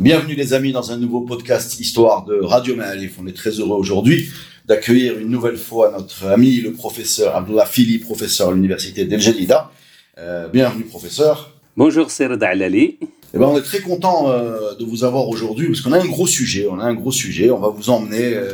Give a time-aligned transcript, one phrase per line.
[0.00, 3.16] Bienvenue les amis dans un nouveau podcast Histoire de Radio Ma'alif.
[3.22, 4.28] On est très heureux aujourd'hui
[4.66, 9.70] d'accueillir une nouvelle fois notre ami le professeur Abdullah Fili, professeur à l'université d'El Jadida.
[10.18, 11.52] Euh, bienvenue professeur.
[11.76, 12.98] Bonjour Serda Alali.
[13.34, 16.06] Eh ben, on est très content euh, de vous avoir aujourd'hui parce qu'on a un
[16.06, 16.66] gros sujet.
[16.68, 17.52] On a un gros sujet.
[17.52, 18.50] On va vous emmener euh,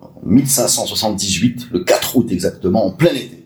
[0.00, 3.44] en 1578, le 4 août exactement, en plein été,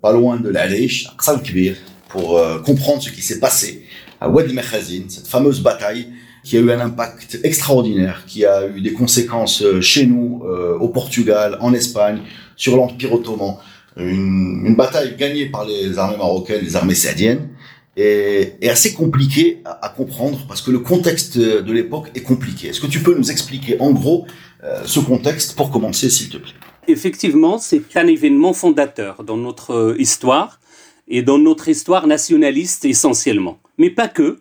[0.00, 1.74] pas loin de l'Aleish, à Ksalkbir,
[2.08, 3.84] pour euh, comprendre ce qui s'est passé
[4.22, 6.06] à Wad Mekhazin, cette fameuse bataille
[6.44, 10.76] qui a eu un impact extraordinaire, qui a eu des conséquences euh, chez nous, euh,
[10.78, 12.18] au Portugal, en Espagne,
[12.56, 13.54] sur l'Empire ottoman.
[13.96, 17.48] Une, une bataille gagnée par les armées marocaines, les armées saadiennes,
[17.96, 22.68] et, et assez compliquée à, à comprendre parce que le contexte de l'époque est compliqué.
[22.68, 24.26] Est-ce que tu peux nous expliquer en gros
[24.64, 26.52] euh, ce contexte pour commencer, s'il te plaît?
[26.88, 30.58] Effectivement, c'est un événement fondateur dans notre euh, histoire
[31.06, 33.58] et dans notre histoire nationaliste essentiellement.
[33.78, 34.40] Mais pas que,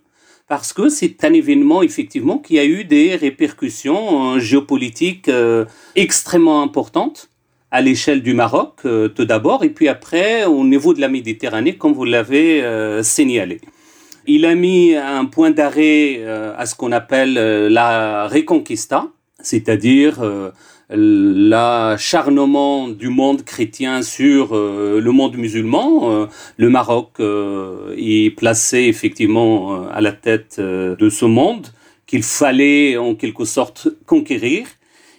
[0.52, 5.64] parce que c'est un événement effectivement qui a eu des répercussions euh, géopolitiques euh,
[5.96, 7.30] extrêmement importantes
[7.72, 11.78] à l'échelle du Maroc euh, tout d'abord, et puis après au niveau de la Méditerranée,
[11.78, 13.62] comme vous l'avez euh, signalé.
[14.28, 16.22] Il a mis un point d'arrêt
[16.58, 19.08] à ce qu'on appelle la Reconquista,
[19.42, 20.20] c'est-à-dire
[20.92, 26.12] l'acharnement du monde chrétien sur euh, le monde musulman.
[26.12, 26.26] Euh,
[26.58, 31.68] le Maroc euh, est placé effectivement à la tête de ce monde
[32.06, 34.68] qu'il fallait en quelque sorte conquérir.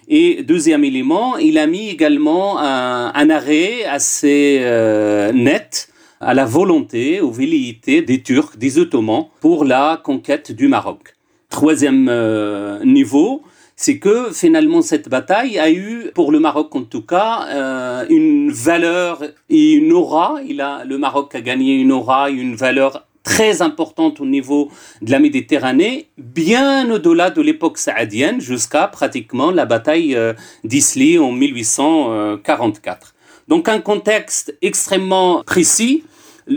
[0.07, 6.45] Et deuxième élément, il a mis également un, un arrêt assez euh, net à la
[6.45, 11.15] volonté, aux velléités des Turcs, des Ottomans, pour la conquête du Maroc.
[11.49, 13.43] Troisième euh, niveau,
[13.75, 18.51] c'est que finalement cette bataille a eu, pour le Maroc en tout cas, euh, une
[18.51, 20.39] valeur et une aura.
[20.47, 24.69] Il a, le Maroc a gagné une aura, et une valeur très importante au niveau
[25.01, 31.31] de la Méditerranée, bien au-delà de l'époque saadienne, jusqu'à pratiquement la bataille euh, d'Isli en
[31.31, 33.15] 1844.
[33.47, 36.03] Donc un contexte extrêmement précis,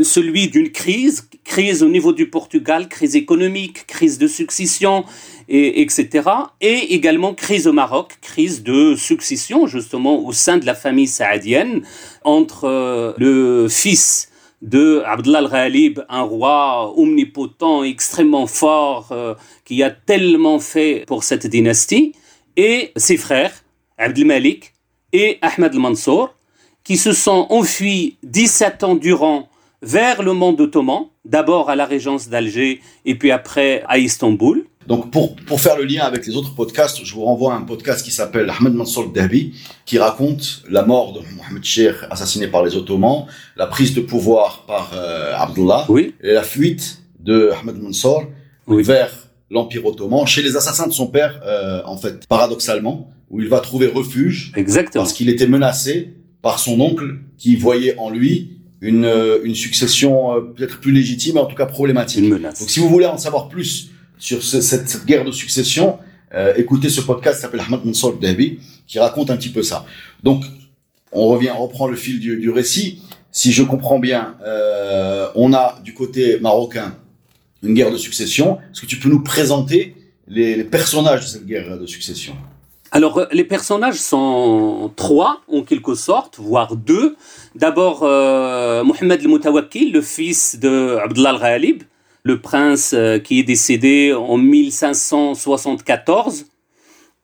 [0.03, 5.05] celui d'une crise, crise au niveau du Portugal, crise économique, crise de succession,
[5.49, 6.29] et, etc.
[6.61, 11.83] Et également crise au Maroc, crise de succession justement au sein de la famille saadienne
[12.25, 14.31] entre euh, le fils
[14.63, 21.47] de Abdullah al-Ghalib, un roi omnipotent, extrêmement fort, euh, qui a tellement fait pour cette
[21.47, 22.13] dynastie,
[22.57, 23.53] et ses frères,
[23.99, 24.75] Abdel Malik
[25.13, 26.35] et Ahmed al-Mansour,
[26.83, 29.49] qui se sont enfuis 17 ans durant
[29.83, 34.65] vers le monde ottoman, d'abord à la régence d'Alger et puis après à Istanbul.
[34.87, 37.63] Donc pour, pour faire le lien avec les autres podcasts, je vous renvoie à un
[37.63, 39.53] podcast qui s'appelle Ahmed Mansour Dahbi,
[39.85, 43.27] qui raconte la mort de Mohamed Sheikh assassiné par les Ottomans,
[43.57, 48.25] la prise de pouvoir par euh, Abdullah, Oui, et la fuite de Ahmed Mansour
[48.69, 48.85] Oui.
[48.85, 49.11] vers
[49.51, 53.59] l'Empire ottoman, chez les assassins de son père, euh, en fait, paradoxalement, où il va
[53.61, 55.03] trouver refuge exactement.
[55.03, 60.35] parce qu'il était menacé par son oncle qui voyait en lui une, euh, une succession
[60.35, 62.21] euh, peut-être plus légitime, en tout cas problématique.
[62.21, 62.61] Une menace.
[62.61, 65.99] Donc si vous voulez en savoir plus sur ce- cette, cette guerre de succession,
[66.35, 69.87] euh, écoutez ce podcast qui s'appelle Ahmed Mansour Dahbi, qui raconte un petit peu ça.
[70.23, 70.45] Donc
[71.13, 73.03] on revient, on reprend le fil du, du récit.
[73.33, 76.97] Si je comprends bien, euh, on a du côté marocain
[77.63, 78.59] une guerre de succession.
[78.73, 79.95] Est-ce que tu peux nous présenter
[80.29, 82.35] les, les personnages de cette guerre de succession?
[82.91, 87.17] Alors, euh, les personnages sont trois, en quelque sorte, voire deux.
[87.55, 91.83] D'abord, euh, Mohamed al-Mutawakkil, le fils de Abdullah al-Ghalib,
[92.23, 96.47] le prince euh, qui est décédé en 1574,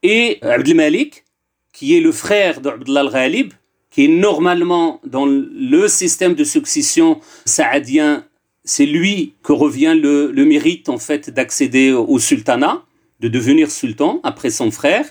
[0.03, 1.25] et Abdel Malik,
[1.73, 3.53] qui est le frère d'Abdullah al-Ghalib,
[3.91, 8.25] qui est normalement dans le système de succession saadien,
[8.64, 12.82] c'est lui que revient le, le mérite en fait d'accéder au sultanat,
[13.20, 15.05] de devenir sultan après son frère.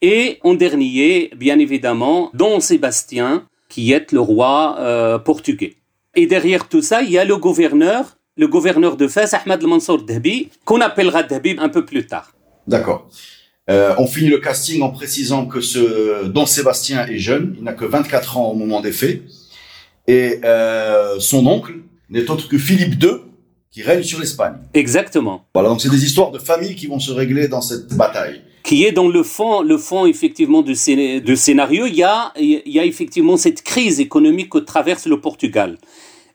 [0.00, 5.74] Et en dernier, bien évidemment, Don Sébastien, qui est le roi euh, portugais.
[6.14, 10.02] Et derrière tout ça, il y a le gouverneur, le gouverneur de Fès, Ahmed al-Mansour
[10.02, 12.32] Dahbi, qu'on appellera Dahbi un peu plus tard.
[12.66, 13.08] D'accord.
[13.68, 17.72] Euh, on finit le casting en précisant que ce Don Sébastien est jeune, il n'a
[17.72, 19.22] que 24 ans au moment des faits,
[20.06, 21.74] et euh, son oncle
[22.08, 23.10] n'est autre que Philippe II,
[23.70, 24.54] qui règne sur l'Espagne.
[24.72, 25.44] Exactement.
[25.52, 28.42] Voilà, donc c'est des histoires de famille qui vont se régler dans cette bataille.
[28.68, 32.34] Qui est dans le fond, le fond effectivement de, de scénario, il y, a,
[32.84, 35.78] effectivement cette crise économique que traverse le Portugal,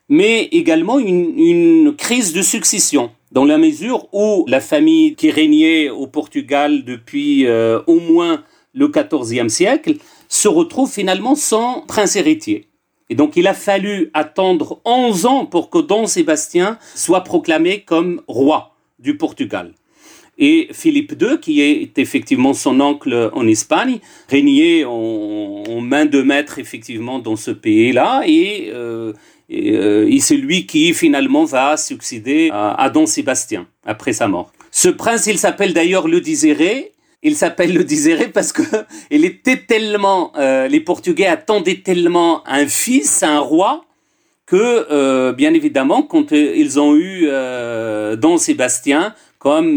[0.08, 5.90] mais également une, une crise de succession dans la mesure où la famille qui régnait
[5.90, 8.42] au Portugal depuis euh, au moins
[8.72, 9.94] le XIVe siècle
[10.28, 12.66] se retrouve finalement sans prince héritier.
[13.10, 18.22] Et donc il a fallu attendre 11 ans pour que Don Sébastien soit proclamé comme
[18.26, 19.72] roi du Portugal.
[20.38, 26.58] Et Philippe II, qui est effectivement son oncle en Espagne, régnait en, main de maître
[26.58, 29.12] effectivement dans ce pays-là et, euh,
[29.52, 34.50] euh, c'est lui qui finalement va succéder à, Don Sébastien après sa mort.
[34.70, 36.90] Ce prince, il s'appelle d'ailleurs le Désiré
[37.26, 38.62] il s'appelle le Désiré parce que
[39.10, 43.86] était tellement, euh, les Portugais attendaient tellement un fils, un roi,
[44.44, 47.26] que bien évidemment, quand ils ont eu
[48.18, 49.14] Don Sébastien
[49.44, 49.76] comme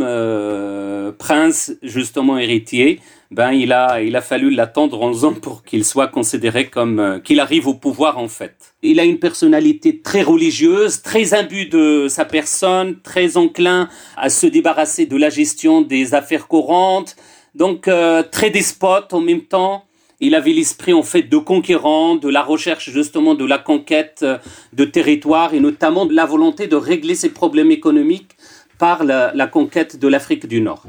[1.19, 6.07] prince justement héritier, ben il a il a fallu l'attendre 11 ans pour qu'il soit
[6.07, 8.55] considéré comme qu'il arrive au pouvoir en fait.
[8.81, 14.47] Il a une personnalité très religieuse, très imbu de sa personne, très enclin à se
[14.47, 17.17] débarrasser de la gestion des affaires courantes,
[17.53, 19.83] donc euh, très despote en même temps.
[20.19, 24.37] Il avait l'esprit en fait de conquérant, de la recherche justement de la conquête euh,
[24.73, 28.36] de territoire et notamment de la volonté de régler ses problèmes économiques
[28.77, 30.83] par la, conquête de l'Afrique du Nord.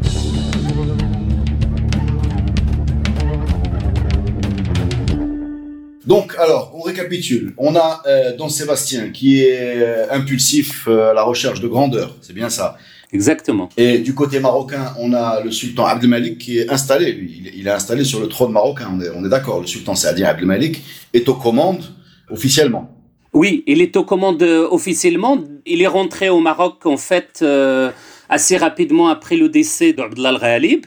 [6.07, 7.55] Donc, alors, on récapitule.
[7.59, 12.49] On a euh, Don Sébastien qui est impulsif à la recherche de grandeur, c'est bien
[12.49, 12.79] ça.
[13.13, 13.71] Exactement.
[13.77, 17.17] Et du côté marocain, on a le sultan Abdelmalik qui est installé.
[17.55, 19.61] Il, est installé sur le trône marocain, on est, on est d'accord.
[19.61, 20.83] Le sultan Saadien Abdelmalik
[21.15, 21.85] est aux commandes
[22.31, 22.98] officiellement.
[23.41, 25.39] Oui, il est aux commandes euh, officiellement.
[25.65, 27.93] Il est rentré au Maroc, en fait, euh,
[28.29, 30.87] assez rapidement après le décès d'Abdallah al-Ghalib.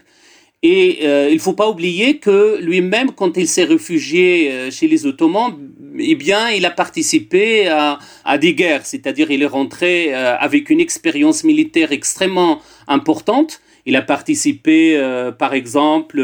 [0.62, 5.53] Et euh, il faut pas oublier que lui-même, quand il s'est réfugié chez les Ottomans,
[5.98, 11.45] eh bien, il a participé à, des guerres, c'est-à-dire il est rentré avec une expérience
[11.45, 13.62] militaire extrêmement importante.
[13.86, 16.24] Il a participé, euh, par exemple,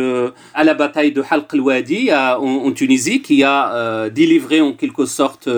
[0.54, 5.50] à la bataille de Halq al-Wadi en, en, Tunisie, qui a délivré en quelque sorte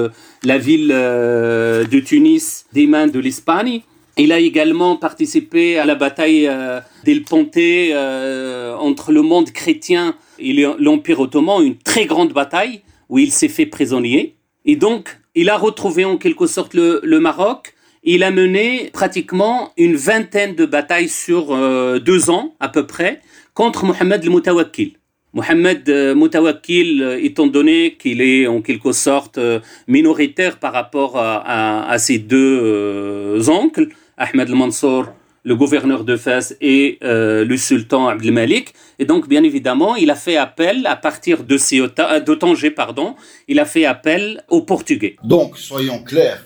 [0.43, 3.81] la ville de Tunis des mains de l'Espagne.
[4.19, 10.13] Il a également participé à la bataille euh, d'El Ponte euh, entre le monde chrétien
[10.37, 14.35] et l'Empire ottoman, une très grande bataille où il s'est fait prisonnier.
[14.65, 17.73] Et donc, il a retrouvé en quelque sorte le, Maroc.
[18.03, 23.21] Il a mené pratiquement une vingtaine de batailles sur euh, deux ans à peu près
[23.53, 24.95] contre Mohamed le.
[25.33, 29.39] Mohamed Moutawakkil, étant donné qu'il est en quelque sorte
[29.87, 35.13] minoritaire par rapport à, ses deux oncles, Ahmed al-Mansour,
[35.43, 38.73] le gouverneur de Fès et euh, le sultan Abdelmalik.
[38.99, 43.15] Et donc, bien évidemment, il a fait appel à partir de, Ceuta, de Tanger, pardon,
[43.47, 45.15] il a fait appel aux Portugais.
[45.23, 46.43] Donc, soyons clairs,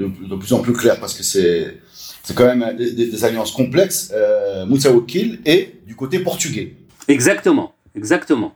[0.00, 1.78] euh, de, plus en plus clairs, parce que c'est
[2.22, 4.10] c'est quand même des, alliances complexes.
[4.14, 4.64] Euh,
[5.44, 6.76] est du côté portugais.
[7.06, 8.54] Exactement, exactement.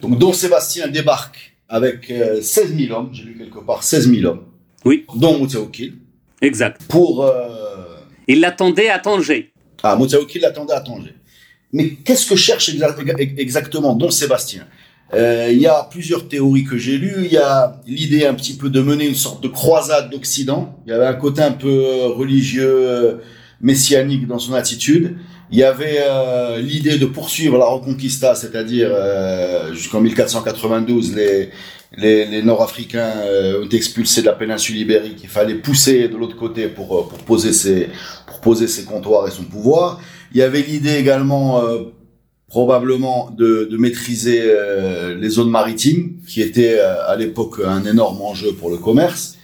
[0.00, 4.44] Donc, Don Sébastien débarque avec 16 000 hommes, j'ai lu quelque part 16 000 hommes.
[4.84, 5.04] Oui.
[5.14, 5.94] Dont Moutaoukil.
[6.40, 6.82] Exact.
[6.88, 7.24] Pour.
[7.24, 9.52] Euh, il l'attendait à Tanger.
[9.82, 11.14] Ah, Moutaouki l'attendait à Tanger.
[11.72, 12.70] Mais qu'est-ce que cherche
[13.18, 14.62] exactement Don Sébastien?
[14.62, 14.79] euh,
[15.12, 17.24] Il y a plusieurs théories que j'ai lues.
[17.24, 20.76] Il y a l'idée un petit peu de mener une sorte de croisade d'Occident.
[20.86, 23.18] Il y avait un côté un peu euh, religieux,
[23.60, 25.16] messianique dans son attitude.
[25.50, 25.98] Il y avait
[26.60, 28.88] l'idée de poursuivre la Reconquista, c'est-à-dire
[29.72, 31.50] jusqu'en 1492 les
[31.96, 35.20] les, les Nord-Africains euh, ont été expulsés de la péninsule ibérique.
[35.22, 37.88] Il fallait pousser de l'autre côté pour, euh, pour, poser ses,
[38.26, 40.00] pour poser ses comptoirs et son pouvoir.
[40.32, 41.84] Il y avait l'idée également euh,
[42.50, 44.42] probablement de, maîtriser
[45.18, 49.38] les zones maritimes, qui était à l'époque un énorme enjeu pour le commerce.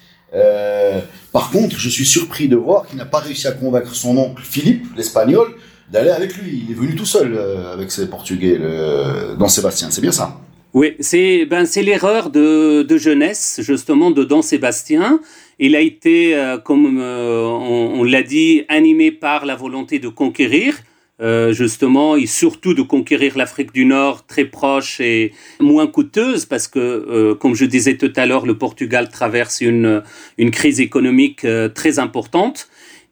[1.32, 4.42] par contre, je suis surpris de voir qu'il n'a pas réussi à convaincre son oncle
[4.42, 5.54] Philippe, l'espagnol,
[5.92, 6.64] d'aller avec lui.
[6.66, 7.38] Il est venu tout seul
[7.72, 9.88] avec ses Portugais, le, dans Sébastien.
[9.92, 10.40] C'est bien ça?
[10.76, 15.20] Oui, c'est ben l'erreur de, jeunesse justement de Don Sébastien.
[15.58, 20.76] Il a été, euh, comme euh, on, l'a dit, animé par la volonté de conquérir.
[21.18, 26.68] Euh, justement, et surtout de conquérir l'Afrique du Nord très proche et moins coûteuse, parce
[26.68, 30.02] que, comme je disais tout à l'heure, le Portugal traverse une,
[30.37, 32.68] une crise économique très importante.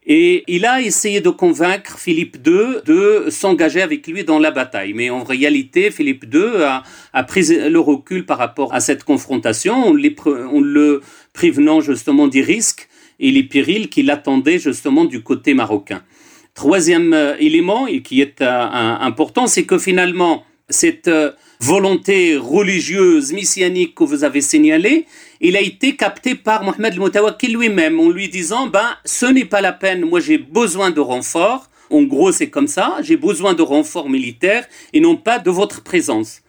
[0.06, 4.92] Et il a essayé de convaincre Philippe II de s'engager avec lui dans la bataille.
[4.92, 6.82] Mais en réalité, Philippe II a,
[7.14, 11.00] a pris le recul par rapport à cette confrontation, en, le
[11.32, 16.02] prévenant justement des risques et les périls qui l'attendaient justement du côté marocain.
[16.54, 23.32] Troisième euh, élément, et qui est euh, important, c'est que finalement, cette euh, volonté religieuse,
[23.32, 25.06] messianique que vous avez signalée,
[25.40, 29.60] il a été capté par Mohamed al-Mutawakkil lui-même en lui disant, ben, ce n'est pas
[29.60, 31.68] la peine, moi j'ai besoin de renfort.
[31.90, 35.82] En gros, c'est comme ça, j'ai besoin de renfort militaire et non pas de votre
[35.82, 36.43] présence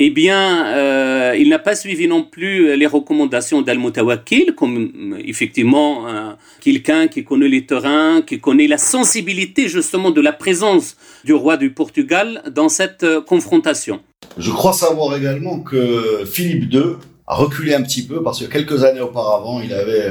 [0.00, 6.06] eh bien, euh, il n'a pas suivi non plus les recommandations d'Al-Mutawakkil, comme euh, effectivement
[6.06, 11.34] euh, quelqu'un qui connaît les terrains, qui connaît la sensibilité justement de la présence du
[11.34, 13.98] roi du Portugal dans cette confrontation.
[14.36, 16.92] Je crois savoir également que Philippe II
[17.26, 20.06] a reculé un petit peu parce que quelques années auparavant, il avait,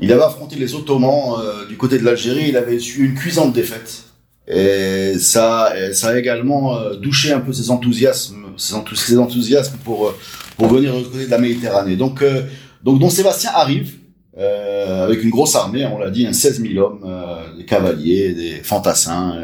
[0.00, 1.36] il avait affronté les Ottomans
[1.68, 4.09] du côté de l'Algérie, il avait eu une cuisante défaite.
[4.48, 10.18] Et ça, ça a également euh, douché un peu ses enthousiasmes, ses, enthousiasmes pour euh,
[10.56, 11.96] pour venir côté de la Méditerranée.
[11.96, 12.42] Donc euh,
[12.82, 13.96] donc Don Sébastien arrive
[14.38, 17.06] euh, avec une grosse armée, on l'a dit, un 16 000 hommes,
[17.58, 19.38] des cavaliers, des fantassins.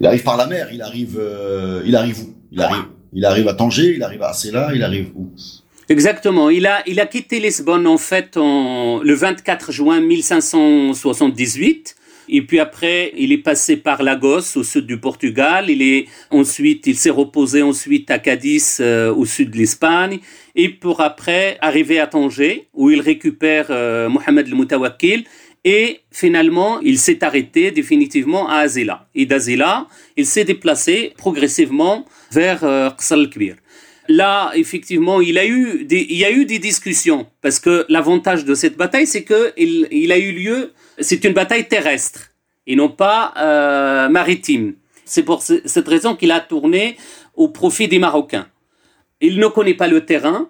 [0.00, 1.20] il arrive par la mer, il arrive,
[1.84, 2.34] il arrive où?
[2.52, 5.30] Il arrive, il arrive à Tanger, il arrive à Assela, il arrive où?
[5.88, 6.48] Exactement.
[6.48, 11.96] Il a, il a quitté Lisbonne en fait en, le 24 juin 1578
[12.28, 15.66] et puis après, il est passé par Lagos, au sud du Portugal.
[15.68, 20.18] Il est ensuite, il s'est reposé ensuite à Cadiz, euh, au sud de l'Espagne.
[20.54, 25.24] Et pour après arriver à Tanger, où il récupère euh, Mohamed el-Moutawakkil.
[25.66, 29.08] Et finalement, il s'est arrêté définitivement à Azila.
[29.14, 32.90] Et d'Azila, il s'est déplacé progressivement vers euh,
[34.08, 38.54] Là, effectivement, il a eu il y a eu des discussions parce que l'avantage de
[38.54, 42.30] cette bataille, c'est que il, il a eu lieu c'est une bataille terrestre
[42.66, 44.74] et non pas euh, maritime.
[45.04, 46.96] C'est pour cette raison qu'il a tourné
[47.34, 48.46] au profit des Marocains.
[49.20, 50.48] Il ne connaît pas le terrain,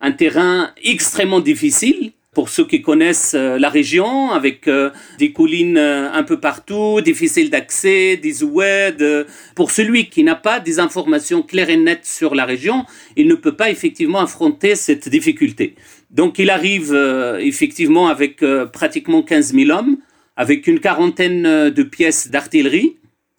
[0.00, 5.78] un terrain extrêmement difficile pour ceux qui connaissent euh, la région, avec euh, des collines
[5.78, 9.24] un peu partout, difficiles d'accès, des oueds.
[9.54, 12.84] Pour celui qui n'a pas des informations claires et nettes sur la région,
[13.16, 15.74] il ne peut pas effectivement affronter cette difficulté.
[16.14, 19.98] Donc il arrive euh, effectivement avec euh, pratiquement 15 000 hommes,
[20.36, 22.96] avec une quarantaine euh, de pièces d'artillerie,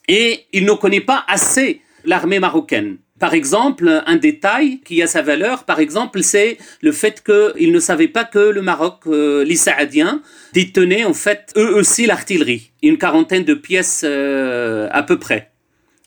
[0.09, 2.97] et il ne connaît pas assez l'armée marocaine.
[3.19, 7.79] Par exemple, un détail qui a sa valeur, par exemple, c'est le fait qu'il ne
[7.79, 10.21] savait pas que le Maroc, les Saadiens,
[10.53, 15.51] détenaient en fait eux aussi l'artillerie, une quarantaine de pièces à peu près.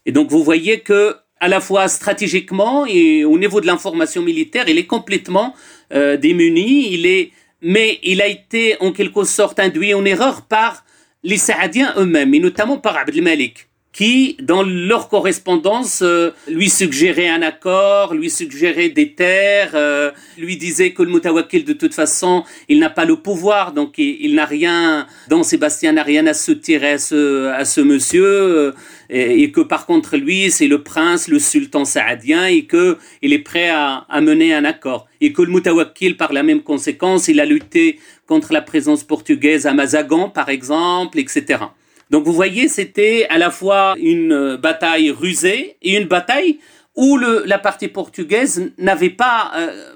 [0.04, 4.68] Et donc vous voyez que à la fois stratégiquement et au niveau de l'information militaire,
[4.68, 5.54] il est complètement
[5.92, 6.92] euh, démuni.
[6.92, 10.84] Il est, mais il a été en quelque sorte induit en erreur par
[11.22, 17.42] les Saadiens eux-mêmes, et notamment par Abdelmalik qui, dans leur correspondance, euh, lui suggérait un
[17.42, 22.78] accord, lui suggérait des terres, euh, lui disait que le Mutawakil, de toute façon, il
[22.78, 26.98] n'a pas le pouvoir, donc il, n'a rien, Don Sébastien n'a rien à soutirer à
[26.98, 28.72] ce, à ce monsieur, euh,
[29.10, 33.38] et, que par contre, lui, c'est le prince, le sultan saadien, et que il est
[33.38, 35.08] prêt à, à mener un accord.
[35.22, 39.66] Et que le Mutawakil, par la même conséquence, il a lutté contre la présence portugaise
[39.66, 41.64] à Mazagan, par exemple, etc.
[42.10, 46.58] Donc vous voyez, c'était à la fois une euh, bataille rusée et une bataille
[46.96, 49.92] où le, la partie portugaise n'avait pas euh,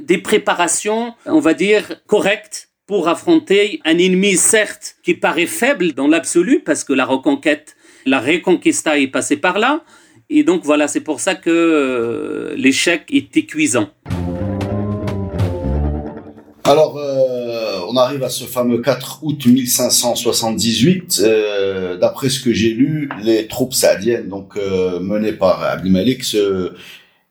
[0.00, 6.08] des préparations, on va dire, correctes pour affronter un ennemi, certes, qui paraît faible dans
[6.08, 9.84] l'absolu, parce que la reconquête, la reconquista est passée par là.
[10.30, 13.90] Et donc voilà, c'est pour ça que euh, l'échec était cuisant.
[16.64, 16.96] Alors,
[17.92, 21.22] on arrive à ce fameux 4 août 1578.
[21.24, 26.72] Euh, d'après ce que j'ai lu, les troupes saadiennes, donc euh, menées par Abdelmalik, se,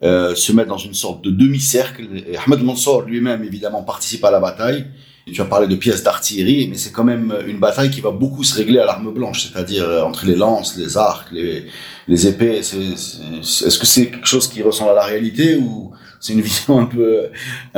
[0.03, 2.03] euh, se mettent dans une sorte de demi-cercle.
[2.45, 4.85] Ahmed Mansour lui-même, évidemment, participe à la bataille.
[5.31, 8.43] tu as parlé de pièces d'artillerie, mais c'est quand même une bataille qui va beaucoup
[8.43, 11.65] se régler à l'arme blanche, c'est-à-dire entre les lances, les arcs, les,
[12.07, 12.57] les épées.
[12.57, 16.85] Est-ce que c'est quelque chose qui ressemble à la réalité ou c'est une vision un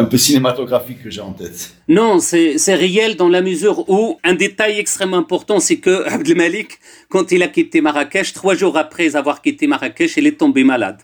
[0.06, 1.74] peu, cinématographique que j'ai en tête.
[1.88, 7.32] Non, c'est, réel dans la mesure où un détail extrêmement important, c'est que Abdelmalik, quand
[7.32, 11.00] il a quitté Marrakech, trois jours après avoir quitté Marrakech, il est tombé malade.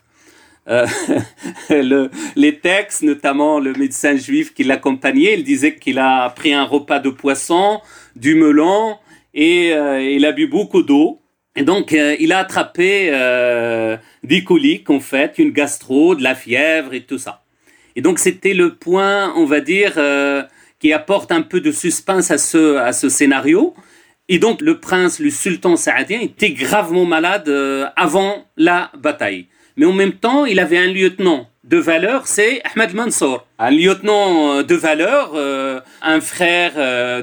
[0.68, 0.86] Euh,
[1.70, 6.64] le, les textes, notamment le médecin juif qui l'accompagnait, il disait qu'il a pris un
[6.64, 7.80] repas de poisson,
[8.16, 8.96] du melon,
[9.32, 11.19] et euh, il a bu beaucoup d'eau.
[11.56, 16.34] Et donc, euh, il a attrapé euh, des coliques, en fait, une gastro, de la
[16.34, 17.42] fièvre et tout ça.
[17.96, 20.42] Et donc, c'était le point, on va dire, euh,
[20.78, 23.74] qui apporte un peu de suspense à ce, à ce scénario.
[24.28, 27.48] Et donc, le prince, le sultan saadien, était gravement malade
[27.96, 29.48] avant la bataille.
[29.76, 34.62] Mais en même temps, il avait un lieutenant de valeur, c'est Ahmed Mansour, un lieutenant
[34.62, 35.34] de valeur,
[36.02, 36.74] un frère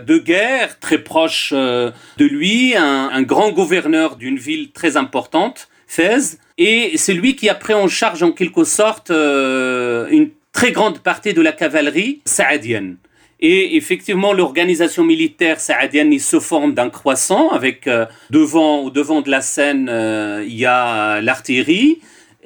[0.02, 6.94] de guerre très proche de lui, un, grand gouverneur d'une ville très importante, Fès, et
[6.96, 11.42] c'est lui qui a pris en charge en quelque sorte une très grande partie de
[11.42, 12.98] la cavalerie saadienne.
[13.40, 19.30] Et effectivement, l'organisation militaire saadienne se forme d'un croissant avec euh, devant au devant de
[19.30, 22.00] la scène, euh, il y a l'artillerie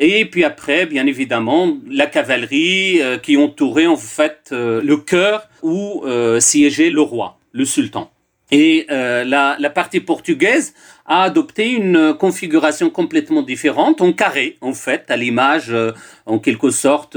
[0.03, 6.03] et puis après, bien évidemment, la cavalerie euh, qui entourait en fait le cœur où
[6.39, 8.12] siégeait le roi, le sultan.
[8.51, 10.74] Et la, la partie portugaise
[11.05, 15.74] a adopté une configuration complètement différente, en carré en fait, à l'image,
[16.25, 17.15] en quelque sorte,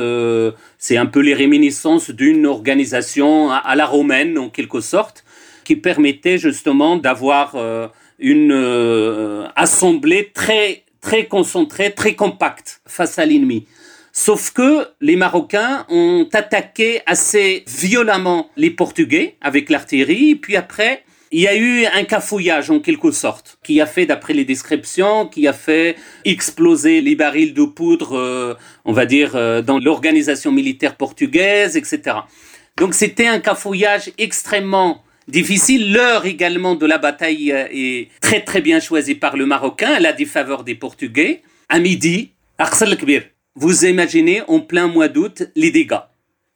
[0.79, 5.25] c'est un peu les réminiscences d'une organisation à, la romaine, en quelque sorte,
[5.64, 7.88] qui permettait justement d'avoir euh,
[8.19, 13.66] une euh, assemblée très très concentrée, très compacte face à l'ennemi.
[14.12, 21.40] Sauf que les Marocains ont attaqué assez violemment les Portugais avec l'artillerie, puis après, il
[21.40, 25.46] y a eu un cafouillage en quelque sorte, qui a fait, d'après les descriptions, qui
[25.46, 28.54] a fait exploser les barils de poudre, euh,
[28.87, 32.18] on va dire, euh, dans l'organisation militaire portugaise, etc.
[32.78, 35.93] Donc c'était un cafouillage extrêmement difficile.
[35.93, 40.00] L'heure également de la bataille euh, est très très bien choisie par le Marocain, à
[40.00, 41.43] la défaveur des Portugais.
[41.69, 43.23] À midi, Kbir.
[43.54, 46.02] Vous imaginez en plein mois d'août les dégâts.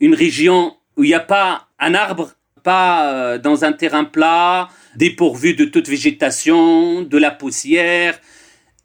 [0.01, 2.33] Une région où il n'y a pas un arbre
[2.63, 8.21] pas euh, dans un terrain plat, dépourvu de toute végétation, de la poussière.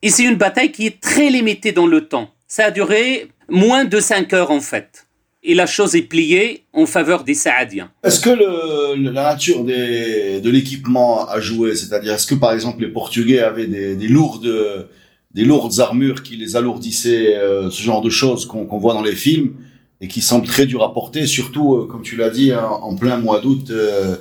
[0.01, 2.31] Et c'est une bataille qui est très limitée dans le temps.
[2.47, 5.07] Ça a duré moins de 5 heures en fait.
[5.45, 7.91] Et la chose est pliée en faveur des Saadiens.
[8.03, 11.75] Est-ce que la nature de l'équipement a joué?
[11.75, 14.87] C'est-à-dire, est-ce que par exemple les Portugais avaient des, lourdes,
[15.33, 19.15] des lourdes armures qui les alourdissaient, euh, ce genre de choses qu'on voit dans les
[19.15, 19.53] films
[19.99, 23.17] et qui semble très dur à porter, surtout, euh, comme tu l'as dit, en, plein
[23.17, 24.15] mois d'août, euh,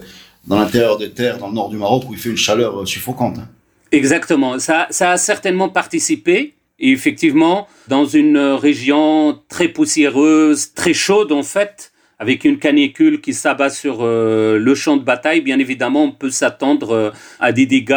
[0.46, 3.38] dans l'intérieur des terres, dans le nord du Maroc, où il fait une chaleur suffocante.
[3.38, 3.48] Hein.
[3.90, 6.54] Exactement, ça, ça a certainement participé.
[6.82, 13.32] Et effectivement, dans une région très poussiéreuse, très chaude en fait, avec une canicule qui
[13.32, 17.96] s'abat sur le champ de bataille, bien évidemment, on peut s'attendre à des dégâts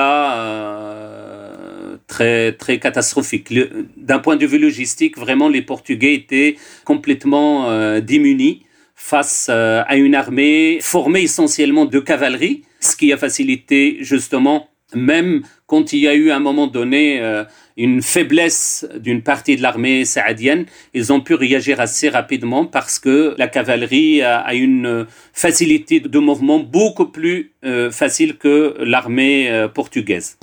[2.08, 3.54] très très catastrophique.
[3.98, 8.64] D'un point de vue logistique, vraiment, les Portugais étaient complètement euh, démunis
[8.96, 15.44] face euh, à une armée formée essentiellement de cavalerie, ce qui a facilité justement, même
[15.68, 17.44] quand il y a eu à un moment donné euh,
[17.78, 23.36] une faiblesse d'une partie de l'armée saadienne, ils ont pu réagir assez rapidement parce que
[23.38, 27.52] la cavalerie a, une facilité de mouvement beaucoup plus
[27.92, 30.38] facile que l'armée portugaise.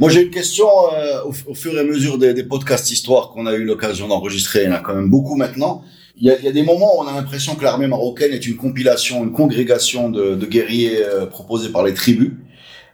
[0.00, 3.54] Moi, j'ai une question euh, au, fur et à mesure des podcasts histoire qu'on a
[3.54, 4.64] eu l'occasion d'enregistrer.
[4.64, 5.82] Il y en a quand même beaucoup maintenant.
[6.16, 8.46] Il y a, y a des moments où on a l'impression que l'armée marocaine est
[8.46, 12.32] une compilation, une congrégation de, de guerriers euh, proposés par les tribus.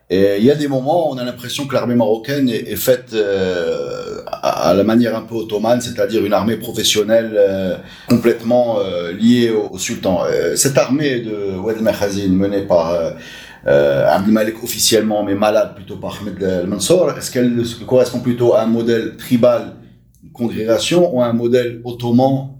[0.08, 2.76] Et il y a des moments où on a l'impression que l'armée marocaine est, est
[2.76, 7.76] faite euh, à, la manière un peu ottomane, c'est-à-dire une armée professionnelle euh,
[8.08, 8.78] complètement
[9.12, 10.22] liée au, sultan.
[10.56, 12.92] cette armée de Oued Mehazin menée par
[13.66, 18.66] euh, Abdelmalek officiellement, mais malade plutôt par Ahmed Mansour, est-ce qu'elle correspond plutôt à un
[18.66, 19.76] modèle tribal,
[20.32, 22.59] congrégation, ou à un modèle ottoman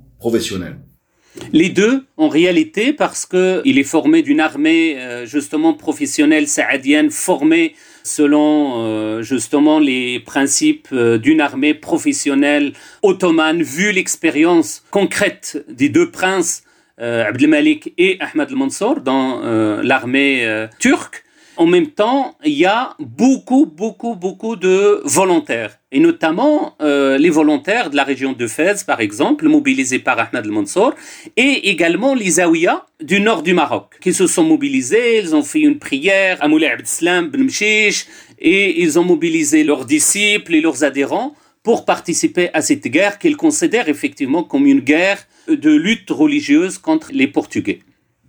[1.52, 7.10] les deux, en réalité, parce que il est formé d'une armée euh, justement professionnelle saadienne,
[7.10, 15.88] formée selon euh, justement les principes euh, d'une armée professionnelle ottomane, vu l'expérience concrète des
[15.88, 16.64] deux princes
[16.98, 19.40] Abdelmalik et Ahmed al-Mansour dans
[19.82, 21.24] l'armée turque.
[21.60, 27.90] En même temps, il y a beaucoup, beaucoup, beaucoup de volontaires, et notamment les volontaires
[27.90, 30.94] de la région de Fès, par exemple, mobilisés par Ahmed al-Mansour,
[31.36, 35.60] et également les Aouïas du nord du Maroc, qui se sont mobilisés, ils ont fait
[35.60, 38.06] une prière à Moulay Abdeslam ben Mchish,
[38.38, 43.36] et ils ont mobilisé leurs disciples et leurs adhérents pour participer à cette guerre qu'ils
[43.36, 47.80] considèrent effectivement comme une guerre de lutte religieuse contre les Portugais.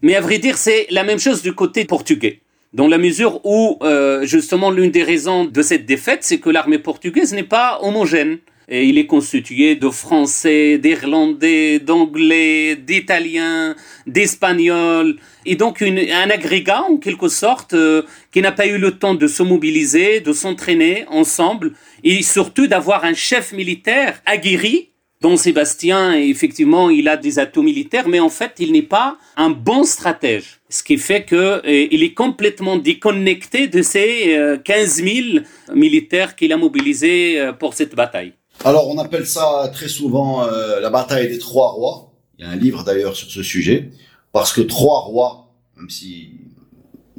[0.02, 2.41] Mais à vrai dire, c'est la même chose du côté portugais.
[2.73, 6.79] Dans la mesure où, euh, justement, l'une des raisons de cette défaite, c'est que l'armée
[6.79, 8.38] portugaise n'est pas homogène.
[8.69, 13.75] Et il est constitué de Français, d'Irlandais, d'Anglais, d'Italiens,
[14.07, 19.15] d'Espagnols, et donc un agrégat en quelque sorte euh, qui n'a pas eu le temps
[19.15, 21.73] de se mobiliser, de s'entraîner ensemble,
[22.05, 28.07] et surtout d'avoir un chef militaire aguerri Don Sébastien, effectivement, il a des atouts militaires,
[28.07, 30.61] mais en fait, il n'est pas un bon stratège.
[30.71, 36.53] Ce qui fait que euh, est complètement déconnecté de ces 15 euh, 000 militaires qu'il
[36.53, 38.34] a mobilisés euh, pour cette bataille.
[38.63, 42.12] Alors, on appelle ça très souvent la bataille des trois rois.
[42.38, 43.89] Il y a un livre d'ailleurs sur ce sujet,
[44.31, 46.34] parce que trois rois, même si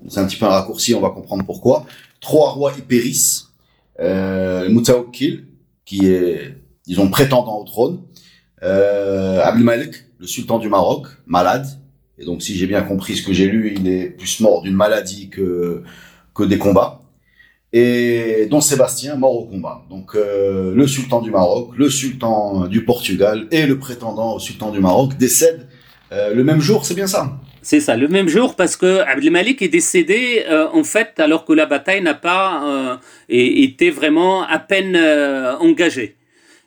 [0.08, 1.84] c'est un petit peu un raccourci, on va comprendre pourquoi.
[2.20, 3.48] Trois rois y périssent.
[4.00, 4.68] Euh,
[5.84, 6.54] qui est,
[6.86, 8.02] disons, prétendant au trône.
[8.62, 11.66] Euh, Abdelmalek, le sultan du Maroc, malade.
[12.24, 15.28] Donc, si j'ai bien compris ce que j'ai lu, il est plus mort d'une maladie
[15.28, 15.82] que,
[16.35, 17.02] que des combats
[17.72, 19.82] et Don Sébastien mort au combat.
[19.88, 24.70] Donc euh, le sultan du Maroc, le sultan du Portugal et le prétendant au sultan
[24.70, 25.66] du Maroc décèdent
[26.12, 27.32] euh, le même jour, c'est bien ça?
[27.62, 31.52] C'est ça, le même jour parce que Abdelmalik est décédé euh, en fait alors que
[31.52, 34.96] la bataille n'a pas été vraiment à peine
[35.61, 36.16] engagée.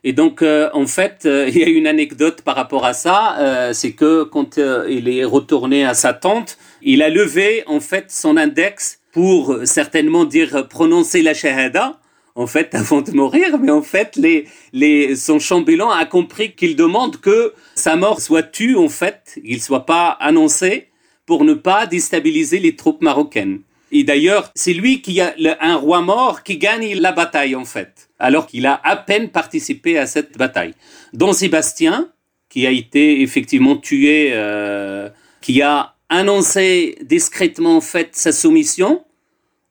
[0.06, 4.24] Et donc, en fait, il y a une anecdote par rapport à ça, c'est que
[4.24, 9.58] quand il est retourné à sa tente, il a levé en fait son index pour
[9.64, 12.00] certainement dire prononcer la shahada,
[12.36, 16.76] en fait, avant de mourir, mais en fait, les, les, son chambellan a compris qu'il
[16.76, 20.90] demande que sa mort soit tue, en fait, qu'il soit pas annoncé
[21.26, 23.62] pour ne pas déstabiliser les troupes marocaines.
[23.92, 28.05] Et d'ailleurs, c'est lui qui a un roi mort qui gagne la bataille, en fait,
[28.20, 30.74] alors qu'il a à peine participé à cette bataille.
[31.14, 32.10] Don Sébastien,
[32.50, 35.10] qui a été effectivement tué, euh,
[35.42, 39.04] qui a annoncé discrètement en fait sa soumission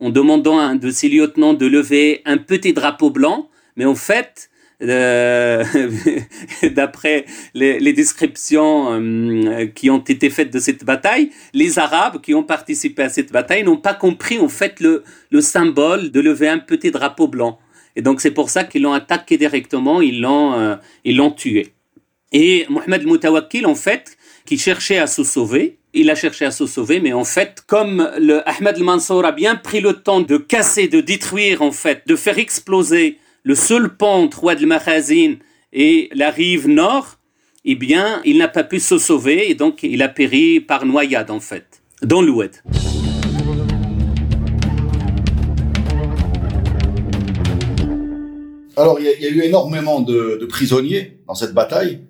[0.01, 3.95] en demandant à un de ses lieutenants de lever un petit drapeau blanc, mais en
[3.95, 4.51] fait,
[4.83, 5.65] euh,
[6.75, 12.43] d'après les, descriptions euh, qui ont été faites de cette bataille, les Arabes qui ont
[12.43, 16.59] participé à cette bataille n'ont pas compris en fait le, le symbole de lever un
[16.59, 17.59] petit drapeau blanc.
[17.97, 21.75] Et donc c'est pour ça qu'ils l'ont attaqué directement, ils l'ont euh, ils l'ont tué.
[22.33, 26.67] Et Mohamed Moutawakkil en fait, qui cherchait à se sauver, il a cherché à se
[26.67, 30.89] sauver, mais en fait, comme le Ahmed al-Mansour a bien pris le temps de casser,
[30.89, 35.37] de détruire, en fait, de faire exploser le seul pont entre Ouad al
[35.73, 37.19] et la rive nord,
[37.65, 41.31] eh bien, il n'a pas pu se sauver et donc il a péri par noyade,
[41.31, 42.53] en fait, dans l'Oued.
[48.77, 52.01] Alors, il y, a eu énormément de, prisonniers dans cette bataille,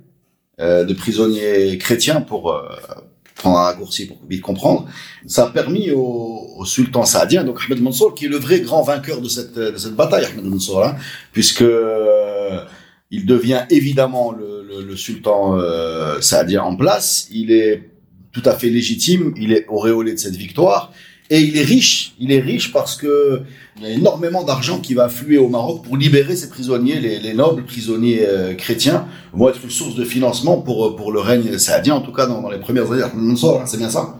[0.60, 2.68] euh, de prisonniers chrétiens pour, euh,
[3.34, 4.86] prendre un raccourci pour vite comprendre,
[5.26, 9.20] ça a permis au, sultan saadien, donc Ahmed Mansour, qui est le vrai grand vainqueur
[9.20, 10.96] de cette, de cette bataille, Ahmed Mansour, hein,
[11.32, 12.60] puisque euh,
[13.10, 17.90] il devient évidemment le, le, le sultan euh, saadien en place, il est
[18.32, 20.92] tout à fait légitime, il est auréolé de cette victoire,
[21.30, 23.42] et il est riche, il est riche parce que
[23.76, 27.18] il y a énormément d'argent qui va affluer au Maroc pour libérer ces prisonniers, les,
[27.18, 31.58] les nobles prisonniers euh, chrétiens vont être une source de financement pour pour le règne
[31.58, 33.04] saadien, en tout cas dans, les premières années.
[33.66, 34.18] C'est bien ça.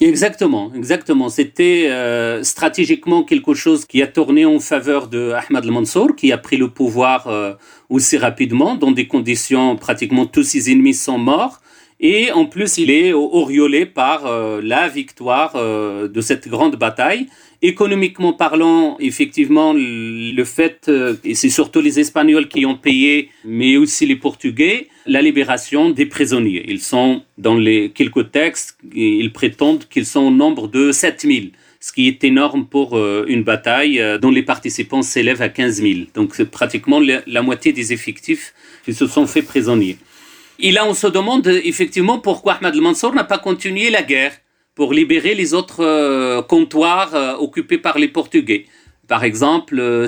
[0.00, 1.28] Exactement, exactement.
[1.28, 6.38] C'était euh, stratégiquement quelque chose qui a tourné en faveur de Ahmad al-Mansour, qui a
[6.38, 7.54] pris le pouvoir euh,
[7.88, 11.60] aussi rapidement, dans des conditions pratiquement tous ses ennemis sont morts.
[12.00, 17.26] Et en plus, il est auréolé par euh, la victoire euh, de cette grande bataille.
[17.60, 23.76] Économiquement parlant, effectivement, le fait, euh, et c'est surtout les Espagnols qui ont payé, mais
[23.76, 26.64] aussi les Portugais, la libération des prisonniers.
[26.68, 31.92] Ils sont, dans les quelques textes, ils prétendent qu'ils sont au nombre de 7000 ce
[31.92, 35.94] qui est énorme pour une bataille dont les participants s'élèvent à 15 000.
[36.12, 38.52] Donc c'est pratiquement la moitié des effectifs
[38.84, 39.96] qui se sont faits prisonniers.
[40.60, 44.32] Et là, on se demande effectivement pourquoi Ahmad al-Mansour n'a pas continué la guerre
[44.74, 48.66] pour libérer les autres euh, comptoirs euh, occupés par les Portugais.
[49.06, 50.06] Par exemple, euh,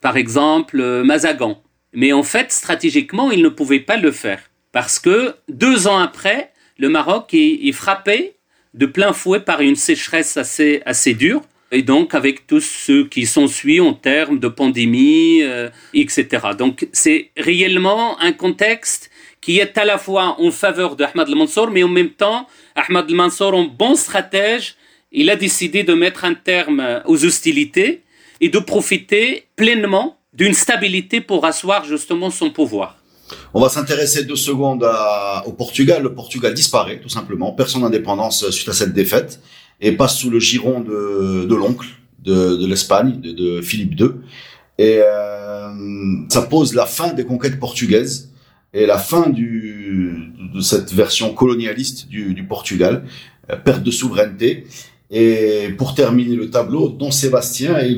[0.00, 1.60] par exemple, Mazagan.
[1.92, 4.40] Mais en fait, stratégiquement, il ne pouvait pas le faire.
[4.70, 8.34] Parce que deux ans après, le Maroc est, frappé
[8.74, 11.42] de plein fouet par une sécheresse assez, assez dure.
[11.72, 15.42] Et donc, avec tout ce qui s'ensuit en termes de pandémie,
[15.94, 16.26] etc.
[16.56, 19.10] Donc, c'est réellement un contexte
[19.46, 23.54] qui est à la fois en faveur d'Ahmad al-Mansour, mais en même temps, Ahmad al-Mansour,
[23.54, 24.74] en bon stratège,
[25.12, 28.02] il a décidé de mettre un terme aux hostilités
[28.40, 32.96] et de profiter pleinement d'une stabilité pour asseoir justement son pouvoir.
[33.54, 34.84] On va s'intéresser deux secondes
[35.46, 36.02] au Portugal.
[36.02, 39.40] Le Portugal disparaît tout simplement, perd son indépendance suite à cette défaite
[39.80, 41.86] et passe sous le giron de, l'oncle
[42.18, 44.08] de, l'Espagne, de, Philippe II.
[44.78, 45.70] Et euh,
[46.30, 48.32] ça pose la fin des conquêtes portugaises
[48.76, 53.04] et la fin de cette version colonialiste du, du Portugal,
[53.50, 54.66] euh, perte de souveraineté.
[55.10, 57.96] Et pour terminer le tableau, Don Sébastien est,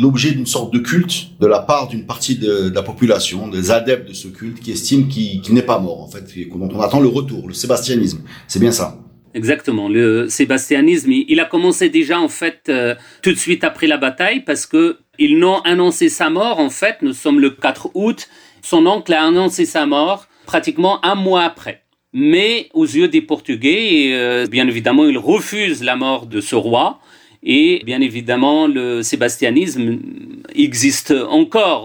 [0.00, 4.08] l'objet d'une sorte de culte de la part d'une partie de, la population, des adeptes
[4.08, 7.00] de ce culte, qui estiment qu'il n'est pas mort, en fait, et dont on attend
[7.00, 8.22] le retour, le sébastianisme.
[8.46, 8.98] C'est bien ça.
[9.34, 9.88] Exactement.
[9.88, 14.44] Le sébastianisme, il a commencé déjà en fait euh, tout de suite après la bataille
[14.44, 18.28] parce que Ils n'ont annoncé sa mort, en fait, nous sommes le 4 août,
[18.64, 21.82] son oncle a annoncé sa mort pratiquement un mois après.
[22.14, 26.98] Mais aux yeux des Portugais, euh, bien évidemment, ils refusent la mort de ce roi.
[27.42, 29.98] Et bien évidemment, le sébastianisme
[30.54, 31.84] existe encore,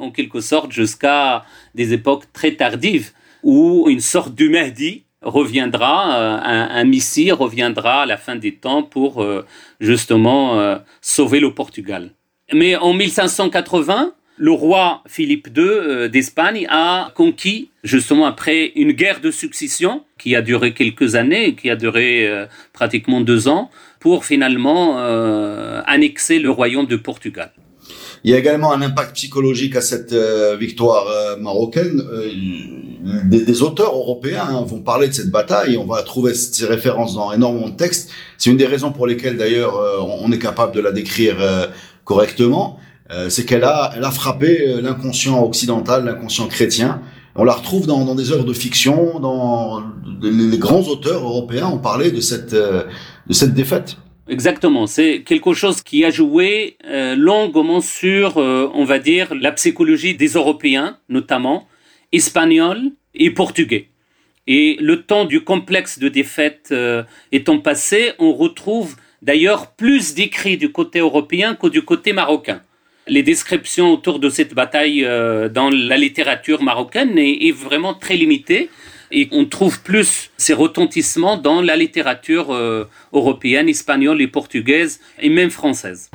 [0.00, 3.10] en quelque sorte, jusqu'à des époques très tardives,
[3.42, 8.54] où une sorte du Mahdi reviendra, euh, un, un Messie reviendra à la fin des
[8.54, 9.44] temps pour euh,
[9.80, 12.12] justement sauver le Portugal.
[12.52, 19.20] Mais en 1580, le roi Philippe II euh, d'Espagne a conquis, justement après une guerre
[19.20, 23.70] de succession qui a duré quelques années, qui a duré euh, pratiquement deux ans,
[24.00, 27.52] pour finalement euh, annexer le royaume de Portugal.
[28.24, 30.14] Il y a également un impact psychologique à cette
[30.58, 31.04] victoire
[31.38, 32.02] marocaine.
[33.26, 35.76] Des, auteurs européens hein, vont parler de cette bataille.
[35.76, 38.10] On va trouver ces références dans énormément de textes.
[38.38, 41.36] C'est une des raisons pour lesquelles d'ailleurs on est capable de la décrire
[42.04, 42.78] correctement.
[43.10, 47.02] Euh, c'est qu'elle a, elle a frappé euh, l'inconscient occidental, l'inconscient chrétien.
[47.36, 49.82] On la retrouve dans, des œuvres de fiction, dans
[50.22, 52.84] les, grands auteurs européens ont parlé de cette, euh,
[53.26, 53.96] de cette défaite.
[54.28, 56.78] Exactement, c'est quelque chose qui a joué
[57.14, 61.68] longuement sur, on va dire, la psychologie des Européens, notamment
[62.10, 63.90] espagnols et portugais.
[64.46, 66.72] Et le temps du complexe de défaite
[67.32, 72.62] étant passé, on retrouve d'ailleurs plus d'écrits du côté européen que du côté marocain
[73.06, 78.70] les descriptions autour de cette bataille euh, dans la littérature marocaine est, vraiment très limitée
[79.12, 85.28] et on trouve plus ces retentissements dans la littérature euh, européenne, espagnole et portugaise et
[85.28, 86.10] même française.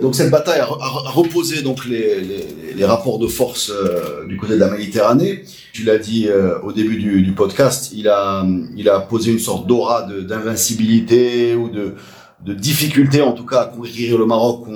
[0.00, 4.70] Donc cette bataille a, reposé donc les, rapports de force euh, du côté de la
[4.70, 5.44] Méditerranée.
[5.72, 6.28] Tu l'as dit
[6.62, 11.68] au début du, du, podcast, il a, il a posé une sorte d'aura d'invincibilité ou
[11.68, 11.94] de,
[12.44, 14.66] de difficulté en tout cas à conquérir le Maroc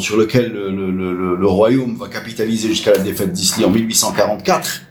[0.00, 4.82] sur lequel le, royaume va capitaliser jusqu'à la défaite d'Isli en 1844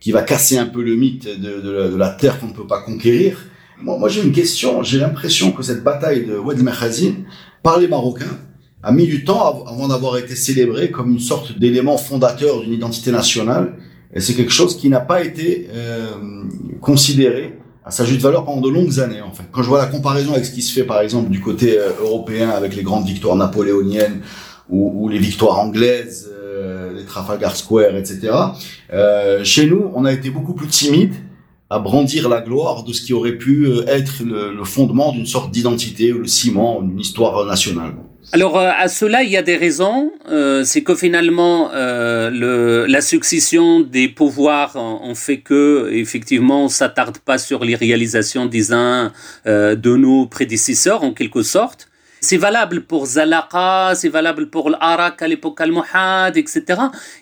[0.00, 3.38] qui va casser un peu le mythe de, la, terre qu'on ne peut pas conquérir.
[3.80, 7.14] Moi, moi j'ai une question, j'ai l'impression que cette bataille de Oued Mekhazin
[7.62, 8.38] par les Marocains
[8.82, 13.10] a mis du temps avant d'avoir été célébrée comme une sorte d'élément fondateur d'une identité
[13.10, 13.74] nationale
[14.14, 16.10] et c'est quelque chose qui n'a pas été euh,
[16.80, 19.44] considéré à sa juste valeur pendant de longues années en fait.
[19.50, 21.90] Quand je vois la comparaison avec ce qui se fait par exemple du côté euh,
[22.00, 24.20] européen avec les grandes victoires napoléoniennes
[24.68, 28.32] ou, ou les victoires anglaises, euh, les Trafalgar Square, etc.
[28.92, 31.14] Euh, chez nous, on a été beaucoup plus timide
[31.70, 35.26] à brandir la gloire de ce qui aurait pu euh, être le, le fondement d'une
[35.26, 37.94] sorte d'identité ou le ciment d'une histoire nationale.
[38.30, 40.12] Alors euh, à cela, il y a des raisons.
[40.28, 46.68] Euh, c'est que finalement, euh, le, la succession des pouvoirs en, fait que, effectivement, on
[46.68, 49.12] s'attarde pas sur les réalisations des uns
[49.44, 51.88] de nos prédécesseurs, en quelque sorte.
[52.20, 56.64] C'est valable pour Zalaqa, c'est valable pour l'Arak à l'époque al-Muhad, etc.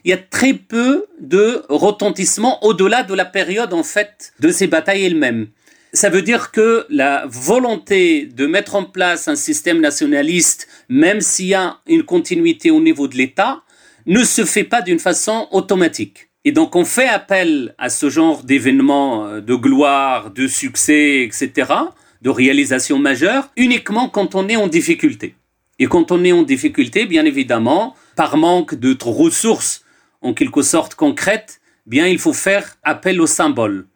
[0.04, 4.66] Il y a très peu de retentissement au-delà de la période, en fait, de ces
[4.66, 5.46] batailles elles-mêmes.
[5.92, 11.46] Ça veut dire que la volonté de mettre en place un système nationaliste, même s'il
[11.46, 13.62] y a une continuité au niveau de l'État,
[14.06, 16.30] ne se fait pas d'une façon automatique.
[16.44, 21.72] Et donc on fait appel à ce genre d'événements euh, de gloire, de succès, etc.,
[22.22, 25.34] de réalisation majeure, uniquement quand on est en difficulté.
[25.78, 29.84] Et quand on est en difficulté, bien évidemment, par manque de ressources
[30.20, 33.86] en quelque sorte concrètes, bien il faut faire appel aux symboles.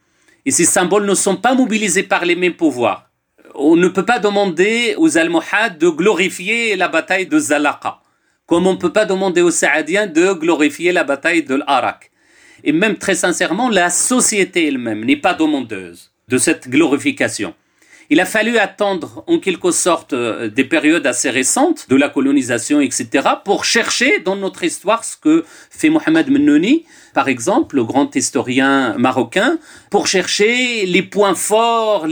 [0.46, 3.10] Et ces symboles ne sont pas mobilisés par les mêmes pouvoirs.
[3.54, 8.00] On ne peut pas demander aux Almohades de glorifier la bataille de Zalaqa,
[8.46, 12.10] comme on ne peut pas demander aux Saadiens de glorifier la bataille de l'Arak.
[12.62, 17.54] Et même très sincèrement, la société elle-même n'est pas demandeuse de cette glorification.
[18.10, 22.80] Il a fallu attendre en quelque sorte euh, des périodes assez récentes de la colonisation,
[22.80, 23.08] etc.,
[23.44, 28.94] pour chercher dans notre histoire ce que fait Mohamed Mennouni, par exemple, le grand historien
[28.98, 29.58] marocain,
[29.90, 32.06] pour chercher les points forts,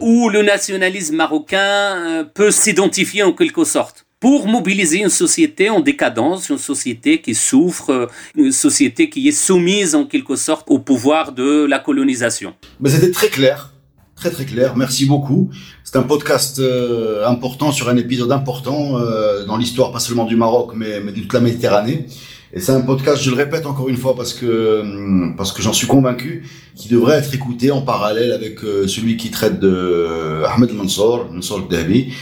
[0.00, 5.80] où le nationalisme marocain euh, peut s'identifier en quelque sorte pour mobiliser une société en
[5.80, 10.78] décadence, une société qui souffre, euh, une société qui est soumise en quelque sorte au
[10.78, 12.54] pouvoir de la colonisation.
[12.78, 13.72] Mais c'était très clair
[14.20, 14.76] très très clair.
[14.76, 15.48] Merci beaucoup.
[15.82, 20.36] C'est un podcast euh, important sur un épisode important euh, dans l'histoire pas seulement du
[20.36, 22.06] Maroc mais, mais de toute la Méditerranée.
[22.52, 25.62] Et c'est un podcast, je le répète encore une fois parce que hum, parce que
[25.62, 26.44] j'en suis convaincu,
[26.76, 31.66] qui devrait être écouté en parallèle avec euh, celui qui traite de Ahmed Mansour, Mansour
[31.66, 32.12] Dhabi,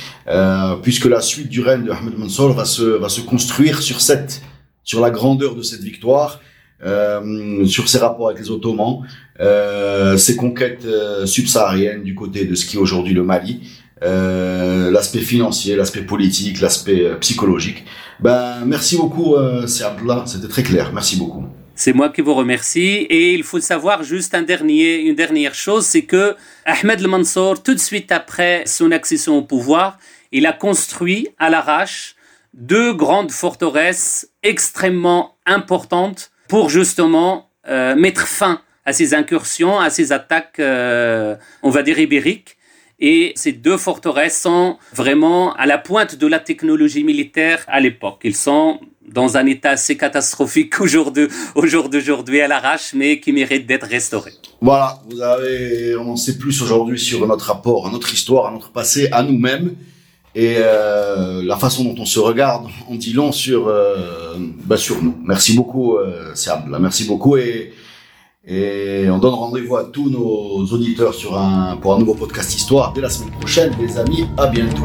[0.83, 4.43] puisque la suite du règne de Ahmed Mansour va se va se construire sur cette
[4.85, 6.41] sur la grandeur de cette victoire
[6.85, 9.01] euh, sur ses rapports avec les Ottomans,
[9.41, 13.61] euh, ses conquêtes euh, subsahariennes du côté de ce qui est aujourd'hui le Mali,
[14.01, 17.85] l'aspect financier, l'aspect politique, l'aspect psychologique.
[18.21, 19.35] Ben, merci beaucoup,
[19.67, 20.93] c'est Abdullah, c'était très clair.
[20.95, 21.45] Merci beaucoup.
[21.75, 23.07] C'est moi qui vous remercie.
[23.11, 27.75] Et il faut savoir juste un dernier, une dernière chose, c'est que Ahmed Mansour, tout
[27.75, 29.99] de suite après son accession au pouvoir,
[30.31, 32.15] il a construit à l'arrache
[32.55, 40.13] deux grandes forteresses extrêmement importantes pour justement euh, mettre fin à ces incursions, à ces
[40.13, 42.57] attaques, euh, on va dire ibériques.
[43.01, 48.23] Et ces deux forteresses sont vraiment à la pointe de la technologie militaire à l'époque.
[48.25, 53.67] Ils sont dans un état assez catastrophique au jour d'aujourd'hui à l'arrache, mais qui mérite
[53.67, 54.33] d'être restaurés.
[54.61, 58.51] Voilà, vous avez, on en sait plus aujourd'hui sur notre rapport, à notre histoire, à
[58.51, 59.77] notre passé, à nous-mêmes.
[60.35, 65.03] Et euh, la façon dont on se regarde, on dit long sur, euh, bah sur
[65.03, 65.17] nous.
[65.25, 66.33] Merci beaucoup, euh,
[66.79, 67.73] Merci beaucoup et,
[69.11, 71.15] on donne rendez-vous à tous nos auditeurs
[71.83, 73.75] pour un nouveau podcast Histoire dès la semaine prochaine.
[73.81, 74.85] Les amis, à bientôt.